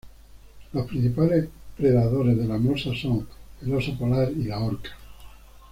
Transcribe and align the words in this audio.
Los 0.73 0.87
principales 0.87 1.47
predadores 1.77 2.35
de 2.35 2.47
la 2.47 2.57
morsa 2.57 2.89
son 2.99 3.27
el 3.61 3.75
oso 3.75 3.95
polar 3.99 4.31
y 4.31 4.45
la 4.45 4.59
orca. 4.59 4.97